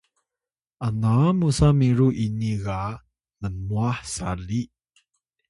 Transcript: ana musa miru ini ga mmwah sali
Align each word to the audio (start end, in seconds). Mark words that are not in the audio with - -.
ana 0.85 1.13
musa 1.39 1.67
miru 1.79 2.07
ini 2.25 2.53
ga 2.63 2.79
mmwah 3.41 3.99
sali 4.13 4.61